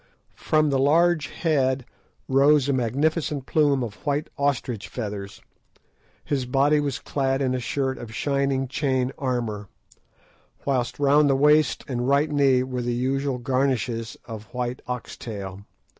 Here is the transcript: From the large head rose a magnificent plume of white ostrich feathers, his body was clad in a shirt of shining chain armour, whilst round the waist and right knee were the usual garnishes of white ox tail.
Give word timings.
From 0.39 0.71
the 0.71 0.79
large 0.79 1.27
head 1.27 1.85
rose 2.27 2.67
a 2.67 2.73
magnificent 2.73 3.45
plume 3.45 3.83
of 3.83 4.03
white 4.03 4.31
ostrich 4.35 4.87
feathers, 4.87 5.43
his 6.25 6.47
body 6.47 6.79
was 6.79 6.97
clad 6.97 7.39
in 7.39 7.53
a 7.53 7.59
shirt 7.59 7.99
of 7.99 8.11
shining 8.15 8.67
chain 8.67 9.11
armour, 9.19 9.69
whilst 10.65 10.97
round 10.97 11.29
the 11.29 11.35
waist 11.35 11.83
and 11.87 12.07
right 12.09 12.31
knee 12.31 12.63
were 12.63 12.81
the 12.81 12.95
usual 12.95 13.37
garnishes 13.37 14.17
of 14.25 14.45
white 14.45 14.81
ox 14.87 15.15
tail. 15.15 15.65